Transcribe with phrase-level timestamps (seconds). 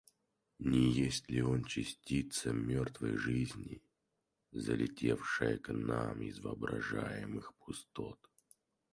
[0.57, 3.83] Не есть ли он частица мертвой жизни,
[4.51, 8.17] залетевшая к нам из воображаемых пустот?